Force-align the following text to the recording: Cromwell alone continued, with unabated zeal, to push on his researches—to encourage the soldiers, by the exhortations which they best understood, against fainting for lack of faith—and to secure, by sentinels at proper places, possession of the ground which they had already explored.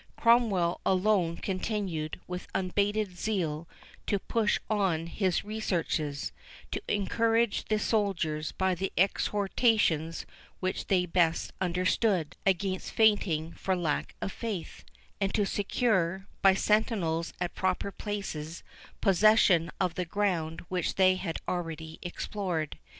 Cromwell 0.15 0.81
alone 0.83 1.37
continued, 1.37 2.19
with 2.27 2.47
unabated 2.55 3.15
zeal, 3.19 3.67
to 4.07 4.17
push 4.17 4.57
on 4.67 5.05
his 5.05 5.43
researches—to 5.45 6.81
encourage 6.87 7.65
the 7.65 7.77
soldiers, 7.77 8.51
by 8.51 8.73
the 8.73 8.91
exhortations 8.97 10.25
which 10.59 10.87
they 10.87 11.05
best 11.05 11.53
understood, 11.61 12.35
against 12.47 12.89
fainting 12.93 13.51
for 13.51 13.75
lack 13.75 14.15
of 14.23 14.31
faith—and 14.31 15.35
to 15.35 15.45
secure, 15.45 16.25
by 16.41 16.55
sentinels 16.55 17.31
at 17.39 17.53
proper 17.53 17.91
places, 17.91 18.63
possession 19.01 19.69
of 19.79 19.93
the 19.93 20.05
ground 20.05 20.61
which 20.61 20.95
they 20.95 21.13
had 21.17 21.37
already 21.47 21.99
explored. 22.01 22.79